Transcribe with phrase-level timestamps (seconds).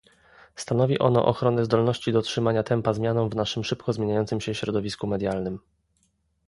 [0.55, 5.59] Stanowi ono ochronę zdolności dotrzymania tempa zmianom w naszym szybko zmieniającym się środowisku medialnym